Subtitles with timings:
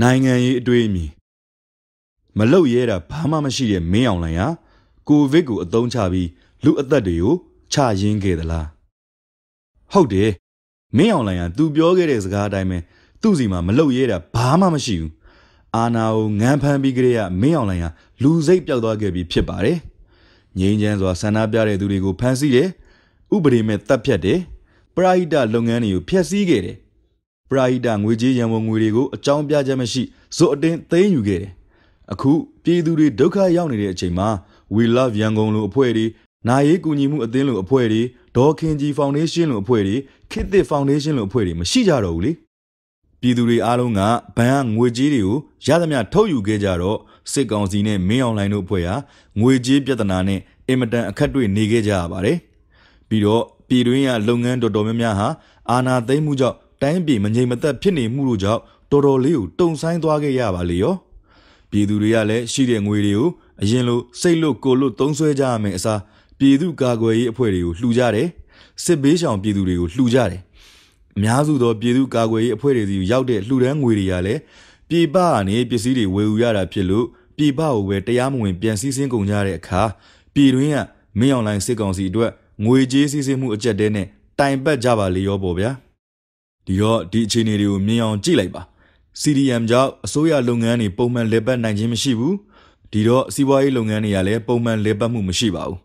[0.00, 1.10] နိုင်ငံရေးအတွေ့အမြင်
[2.38, 4.48] မလုတ်ရဲတာဘာမှမရှိတဲ့မင်းအောင်လှိုင်ဟာ
[5.08, 6.28] ကိုဗစ်ကိုအသုံးချပြီး
[6.64, 7.34] လူအသက်တွေကို
[7.72, 8.66] ချရင်းခဲ့သလား
[9.92, 10.30] ဟုတ်တယ်
[10.96, 12.78] မင်းအောင်လှိုင်ဟာသူပြောခဲ့တဲ့စကားအတိုင်းပဲ
[13.22, 15.12] သူ့စီမှာမလုတ်ရဲတာဘာမှမရှိဘူး
[15.76, 17.90] အာနာကိုငန်းဖမ်းပြီးကြတဲ့မင်းအောင်လှိုင်ဟာ
[18.22, 19.78] လူစိတ်ပျောက်သွားခဲ့ပြီးဖြစ်ပါတယ်
[20.58, 22.68] ငြိမ်းချမ်းစွာဆန္ဒပြတဲ့သူတွေကိုဖမ်းဆီးတယ်
[23.34, 24.40] ဥပဒေမဲ့တပ်ဖြတ်တယ်
[24.96, 26.76] ပရာဟိတလုပ်ငန်းတွေကိုဖျက်ဆီးခဲ့တယ်
[27.50, 30.02] ပရာဟိတငွေကြေးရန်ပုံငွေတွေကိုအကြောင်းပြချက်မရှိ
[30.36, 31.52] ဇွတ်အတင်းသိမ်းယူခဲ့တယ်
[32.12, 32.32] အခု
[32.64, 34.28] ပြည်သူတွေဒုက္ခရောက်နေတဲ့အချိန်မှာ
[34.74, 36.06] We Love ရန်ကုန်လိုအဖွဲ့တွေ
[36.48, 38.02] နာရေးကူညီမှုအသင်းလိုအဖွဲ့တွေ
[38.36, 39.96] ဒေါ်ခင်ကြီးဖောင်ဒေးရှင်းလိုအဖွဲ့တွေ
[40.30, 42.32] ခေတ်သစ်ဖောင်ဒေးရှင်းလိုအဖွဲ့တွေမရှိကြတော့ဘူးလေ
[43.20, 44.00] ပြည်သူတွေအားလုံးက
[44.36, 46.98] ဘဏ်ကငွေကြေးတွေကိုရသမျှထုတ်ယူခဲ့ကြတော့
[47.32, 48.94] စစ်ကောင်စီနဲ့မင်းအောင်လှိုင်တို့အဖွဲ့ဟာ
[49.40, 52.38] ငွေကြေးပြဿနာနဲ့အင်မတန်အခက်တွေ့နေခဲ့ကြရပါတယ်
[53.08, 55.28] ပြီးတော့ ပြည်တွင်းကလုပ်ငန်းတော်တော်များများဟာ
[55.70, 60.94] အာဏာသိမ်းမှုကြောင့်တိုင်းပြည်မငြိမ်မသက်ဖြစ်နေမှုတို့ကြောင့်တော်တော်လေးကိုတုံဆိုင်သွားခဲ့ရပါလေရော
[61.70, 63.28] ပြည်သူတွေကလည်းရှိတဲ့ငွေတွေကို
[63.62, 66.00] အရင်လိုစိတ်လို့ကိုလို့သုံးဆွဲကြရမယ်အစား
[66.38, 68.28] ပြည်သူကာကွယ်ရေးအဖွဲ့တွေကိုလှူကြတယ်
[68.84, 70.40] စစ်ဘေးရှောင်ပြည်သူတွေကိုလှူကြတယ်
[71.16, 74.40] အများစုသောပြည်သူကာကွယ်ရေးအဖွဲ့တွေစီရောက်တဲ့လှူဒန်းငွေတွေကလည်း
[74.88, 77.06] ပြည်ပကနေပစ္စည်းတွေဝယ်ယူရတာဖြစ်လို့
[77.36, 79.82] ပြည်ပကိုပဲတရားမဝင်ပြန်စည်းစင်းကုန်ကြတဲ့အခါ
[80.34, 80.78] ပြည်တွင်းက
[81.18, 82.30] မင်းအောင်လိုင်းစစ်ကောင်စီအတွက်
[82.64, 84.06] ငွေကြေးစည်းစင်းမှုအကြက်တဲနဲ့
[84.38, 85.70] တိုင်ပတ်ကြပါလေရောပေါ့ဗျာ
[86.66, 88.62] ဒီတော့ဒီအခြေအနေတွေကိုမြင်အောင်ကြည့်လိုက်ပါ
[89.20, 92.36] CDM ကြောင့်အစိုးရလုပ်ငန်းတွေပုံမှန်လည်ပတ်နိုင်ခြင်းမရှိဘူး
[92.92, 95.78] ဒီတော့စီးပွားရေးလုပ်ငန်းတွေကလည်းပုံမှန်လည်ပတ်မှုမရှိပါဘူး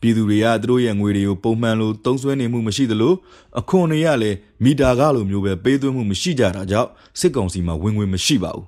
[0.00, 3.14] ပြည်သူတွေကသူတို့ရဲ့ငွေတွေကိုပုံမှန်လိုသုံးစွဲနေမှုမရှိသလို
[3.60, 8.66] အခွန်တွေကလည်းမီတာကလိုမျိုးပဲပေးသွင်းမှုမရှိကြတာကြောင့်စစ်ကောင်စီမှာဝင်ငွေမရှိပါဘူး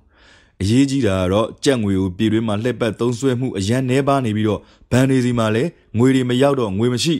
[0.62, 7.14] အရေးကြီးတာကတော့ကြက်ငွေကိုပြည်တွင်းမှာလှည့်ပတ်သုံးစွဲမှုအရန်နှဲပါနေပြီးတော့ဘဏ်တွေစီမှာလည်းငွေတွေမရောက်တော့ငွေမရှိ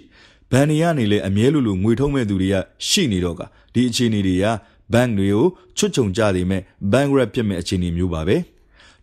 [0.53, 2.57] ဘဏ်တွေကနေလည်းအမြဲလိုလိုငွေထုတ်မဲ့သူတွေက
[2.89, 3.41] ရှိနေတော့က
[3.75, 4.45] ဒီအခြေအနေတွေက
[4.93, 8.37] ဘဏ်တွေကိုချွတ်ချုံကြနေမဲ့ bankrupt ဖြစ်မဲ့အခြေအနေမျိုးပါပဲ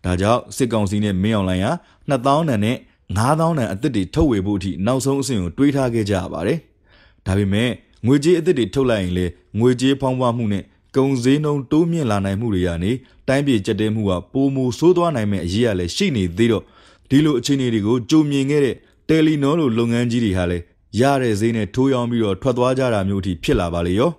[0.04, 1.72] ဒါကြောင့်စစ်ကောင်စီနဲ့မင်းအောင်လှိုင်ဟာ
[2.10, 2.76] 2000တန်နဲ့
[3.18, 6.58] 9000တန်အသစ်တွေထုတ်ဝေဖို့အထိနောက်ဆုံးအဆင့်ကိုတွေးထားခဲ့ကြရပါတယ်
[7.26, 7.70] ဒါပေမဲ့
[8.06, 9.26] ငွေကြေးအသစ်တွေထုတ်လိုက်ရင်လေ
[9.58, 10.64] ငွေကြေးဖောင်းပွားမှုနဲ့
[10.96, 12.92] ကုန်စည်နှုန်းတိုးမြင့်လာနိုင်မှုတွေကနေ
[13.28, 16.64] တိုင်းပြည်ကျက်တဲမှုကပိုမိုဆိုးသွားနိုင်မဲ့အရေးအလဲရှိနေသေးတော့
[17.10, 18.74] ဒီလိုအခြေအနေတွေကိုကြုံမြင်ခဲ့တဲ့
[19.08, 20.64] တယ်လီနောလိုလုပ်ငန်းကြီးတွေဟာလည်း
[21.00, 24.10] ရတဲ့ဈေးနဲ့ထိုးရောင်းပြီးတော့ထွက်သွားကြတာမျိုးအထိဖြစ်လာပါလေရော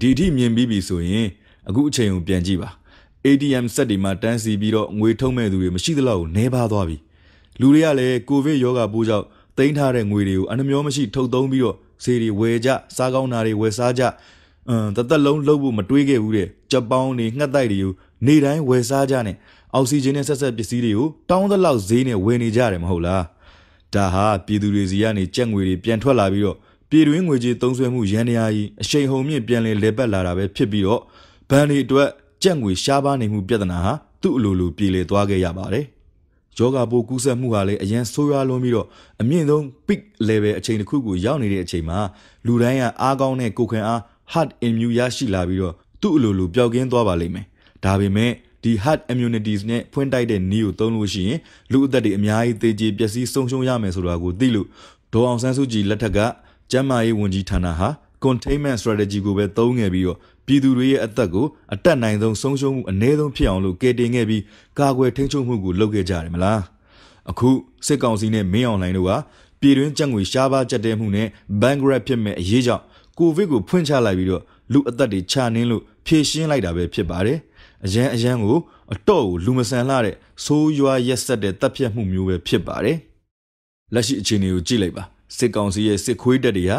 [0.00, 1.26] ဒီအထိမြင်ပြီးပြီဆိုရင်
[1.68, 2.70] အခုအချိန်ကိုပြန်ကြည့်ပါ
[3.26, 6.96] ATM စက်တွေမှာတန်းစီပြီးတော့ငွေထုတ်မဲ့သူတွေမရှိသလောက်ကိုနှဲပါသွားပြီ
[7.60, 9.26] လူတွေကလည်းကိုဗစ်ရောဂါပိုးကြောင့်
[9.58, 14.02] တိန်းထားတဲ့ငွေတွေကိုအနှမျောမရှိထုတ်သုံးပြီးတော့ဈေးတွေဝယ်ကြစားကောင်းတာတွေဝယ်စားကြ
[14.68, 17.92] အမ်တသက်လုံးလှုပ်ဖို့မတွေးခဲ့ဘူးတဲ့ကြက်ပေါင်းတွေငှက်တိုက်တွေကို
[18.26, 19.36] နေတိုင်းဝယ်စားကြနဲ့
[19.74, 23.24] အောက်ဆီဂျင်နဲ့ဆက်ဆက်ပစ္စည်းတွေကိုတောင်းသလောက်ဈေးနဲ့ဝယ်နေကြတယ်မဟုတ်လား
[23.94, 26.56] ဒါဟာပြည်သူတွေစီကနေကြက်ငွေတွေပြန်ထွက်လာပြီးတော့
[26.90, 31.00] ပြည်တွင်းငွေကြေးသုံးစွဲမှုရန်ရာကြီးအရှိန်ဟုန်မြင့်ပြန်လည်လဲပတ်လာတာပဲဖြစ်ပြီးတော့
[31.50, 32.08] ဘဏ်တွေအတွက်
[32.42, 35.86] ကြက်ငွေရှားပါနေမှုပြဿနာဟာသူ့အလိုလိုပြည်လည်သွားခဲ့ရပါတယ်။
[36.58, 38.86] ယောဂပိုးကူးစက်မှုဟာလည်းအရင်ဆိုးရွားလွန်ပြီးတော့
[39.20, 41.98] အမြင့်ဆုံး peak level အချိန်တစ်ခုကိုရောက်နေတဲ့အချိန်မှာ
[42.46, 44.00] လူတိုင်းကအားကောင်းတဲ့ကိုယ်ခံအား
[44.32, 47.46] hard immune ရရှိလာပြီးတော့သူ့အလိုလိုပျောက်ကင်းသွားပါလိမ့်မယ်။
[47.84, 48.32] ဒါပေမဲ့
[48.62, 51.38] ဒီ hard immunities နဲ့ဖွင့်တိုက်တဲ့နည်းကိုသုံးလို့ရှိရင်
[51.72, 54.66] လူအသက်တွေအများကြီးသေကြေပျက်စီးဆုံးရှုံးရမယ်ဆိုတာကိုသိလို့
[55.12, 56.18] ဒေါ်အောင်ဆန်းစုကြည်လက်ထက်က
[56.70, 57.88] ကျန်းမာရေးဝန်ကြီးဌာနဟာ
[58.24, 64.42] containment strategy ကိုပဲသုံးခဲ့ပြီးတော့ပြည်သူတွေရဲ့အသက်ကိုအတက်နိုင်ဆုံးဆုံးရှုံးမှုအနည်းဆုံးဖြစ်အောင်လို့ကယ်တင်ခဲ့ပြီး
[64.78, 66.62] ကာကွယ်ထိန်းချုပ်မှုကိုလုပ်ခဲ့ကြတယ်မလား
[67.30, 67.50] အခု
[67.86, 69.12] စစ်ကောင်စီနဲ့မင်းအောင်လှိုင်တို့က
[69.60, 71.28] ပြည်တွင်းကြက်ငွေရှားပါးကြက်တဲမှုနဲ့
[71.60, 72.84] bankrupt ဖြစ်မဲ့အရေးကြောင့်
[73.22, 77.38] ကိုဗစ်ကိုဖွင့်ချလိုက်ပြီးတော့လူအသက်တွေချနင်းလို့ဖြည့်ရှင်းလိုက်တာပဲဖြစ်ပါတယ်
[77.84, 78.58] အရန်အရန်ကို
[78.92, 82.98] အတော့ကိုလူမဆန်လှတဲ့ဆိုးရွားရက်ဆက်တဲ့တပ်ဖြတ်မှုမျိုးပဲဖြစ်ပါတယ်
[83.94, 85.04] လက်ရှိအခြေအနေကိုကြည့်လိုက်ပါ
[85.36, 86.78] စစ်ကောင်စီရဲ့စစ်ခွေးတပ်တွေဟာ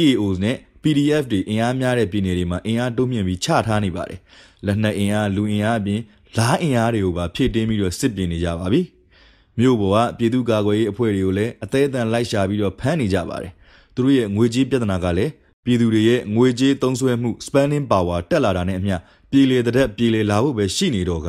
[0.00, 4.20] EAOs နဲ့ PDF တွေအင်အားများတဲ့ပြည်နယ်တွေမှာအင်အားတိုးမြင့်ပြီးချထားနေပါတယ်။
[4.66, 6.00] လက်နက်အင်အားလူအင်အားအပြင်
[6.38, 8.80] လားအင်အားတွေကိုပါဖြည့်တင်းပြီးတော့စစ်ပြင်နေကြပါပြီ။
[9.58, 13.52] မြို့ပေါ်ကပြည်သူ့ကာကွယ်ရေးအဖွဲ့တွေကိုလည်းအသေးအတန်လိုက်ရှာပြီးတော့ဖမ်းနေကြပါတယ်။
[13.94, 15.32] သူတို့ရဲ့ငွေကြေးပြဿနာကလည်း
[15.64, 18.96] ပြည်သူတွေရဲ့ငွေကြေးသုံးစွဲမှု spending power တက်လာတာနဲ့အမျှ
[19.30, 21.28] ပြည်လေတဲ့ပြည်လေလာဖို့ပဲရှိနေတော့က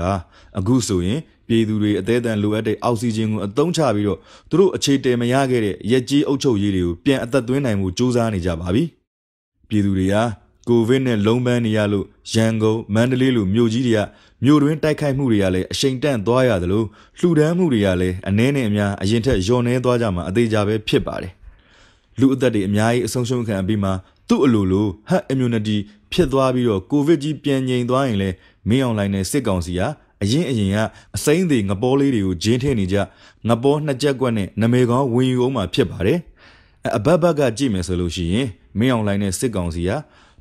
[0.60, 4.19] အခုဆိုရင်ပြည်သူတွေအသေးအတန်လိုအပ်တဲ့အောက်ဆီဂျင်ကိုအသုံးချပြီးတော့
[4.50, 8.84] သူတို့အခြေတည်မရခဲ့တဲ့ရက်ကြီးအုပ်ချုပ်ရေးတွေကိုပြန်အသက်သွင်းနိုင်မှုစူးစမ်းနေကြပါပြီ။
[9.69, 10.24] ပြည်သူတွေဟာ
[10.69, 14.00] ကိုဗစ်နဲ့လုံးပန်းနေရလို့ရန်ကုန်မန္တလေးလိုမြို့ကြီးတွေက
[14.44, 16.86] မြို့တွင်းတိုက်ခိုက်မှုတွေကလည်းအရှိန်တန့်သွားရတယ်လို့
[17.19, 21.34] လှူဒန်းမှုတွေကလည်းအနည်းနဲ့အများအရင်ထက်လျော့နှဲသွားကြမှာအသေးကြပဲဖြစ်ပါတယ်
[22.19, 23.92] လူအသက်တွေအများကြီးအဆုံးရှုံးခံပြီးမှ
[24.28, 25.78] သူ့အလိုလို herd immunity
[26.12, 28.36] ဖြစ်သွားပြီးတော့ကိုဗစ်ကြီးပြန်ငြိမ်သွားရင်လည်း
[28.70, 29.81] မင်းအောင်လိုင်းနဲ့စစ်ကောင်စီက
[30.24, 30.78] အရင်အရင်က
[31.16, 32.98] အစိမ့်သေးငပိုးလေးတွေကိုဂျင်းထည့်နေကြ
[33.50, 36.20] ငပိုးနှစ်ကြက်ကွက်နဲ့နမေကောင်းဝင်ယူအောင်မှာဖြစ်ပါတယ်
[36.98, 38.48] အဘက်ဘက်ကကြည့်မယ်ဆိုလို့ရှိရင်
[38.80, 39.92] မင်းအောင်လှိုင်နဲ့စစ်ကောင်စီက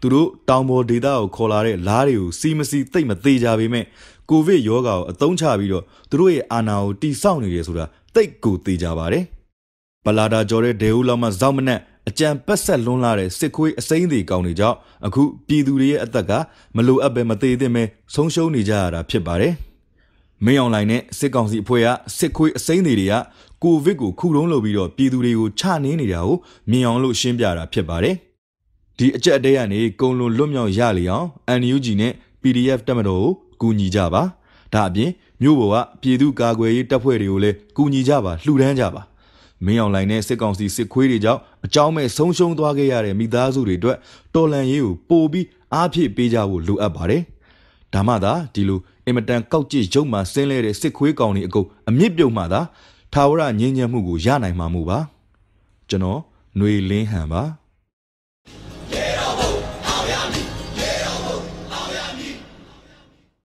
[0.00, 3.84] သူတို့တောင်ပေါ်ဒေသကိုခေါ်လာတဲ့လားတွေကိုစီမစီသိမ့်မသေးကြပေမဲ့
[4.30, 9.24] ကိုဗစ်ရောဂါကိုအသုံးချပြီးတော့သူတို့ရဲ့အာဏာကိုတိစောက်နေတယ်ဆိုတာသိတ်ကိုသိကြပါတယ်
[10.04, 14.76] ပလာတာကျော်တဲ့ဒေဦးလောက်မှဇောက်မနက် အကြံပတ်ဆက်လွန်းလာတဲ့စစ်ခွေးအစိမ့်တွေကောင်းနေကြောင်း
[15.06, 16.32] အခုပြည်သူတွေရဲ့အသက်က
[16.76, 17.84] မလိုအပ်ပဲမသေးသင့်ပဲ
[18.14, 19.54] ဆုံးရှုံးနေကြရတာဖြစ်ပါတယ်
[20.44, 21.88] မင်းအောင်လှိုင်နဲ့စစ်ကောင်စီအဖွဲ့က
[22.18, 23.14] စစ်ခွေးအစိမ့်တွေက
[23.62, 26.36] ကိုဗစ်ကိုခုတုံးလုပ်ပြီးတော့ပြည်သူတွေကိုချနှင်းနေတာကို
[26.70, 28.14] မြင်အောင်လို့ရှင်းပြတာဖြစ်ပါတယ်
[28.98, 31.26] ဒီအကြက်အတဲကနေကုံလွန်လွတ်မြောက်ရလေအောင်
[31.60, 32.12] NUG နဲ့
[32.42, 34.22] PDF တက်မတော်ကိုကူညီကြပါ
[34.74, 35.10] ဒါအပြင်
[35.42, 39.02] မြို့ပေါ်ကပြည်သူကာကွယ်ရေးတပ်ဖွဲ့တွေကိုလည်းကူညီကြပါလှူဒန်းကြပါ
[39.66, 43.98] မင်းအောင်လှိုင်နဲ့စစ်ကောင်စီစစ်ခွေးတွေကြောင့်အကြောင်းမဲ့ဆုံးရှုံးသွားခဲ့ရတဲ့မိသားစုတွေအတွက်
[44.34, 47.22] တော်လန်ရေးကိုပို့ပြီးအားဖြည့်ပေးကြဖို့လိုအပ်ပါတယ်။
[47.94, 52.60] ဒါမှသာဒီလိုအင်မတန်ကောက်ကျစ်ရုံမှဆင်းလဲတဲ့စစ်ခွေးကောင်တွေအကုန်အမြင့်ပြုတ်မှသာ
[53.12, 54.98] ထာဝရငြိမ်းချမ်းမှုကိုရနိုင်မှာမို့ပါ။
[55.88, 56.20] ကျွန်တော်
[56.56, 57.42] ຫນွေလင်းဟန်ပါ။